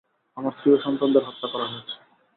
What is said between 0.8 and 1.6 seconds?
সন্তানদের হত্যা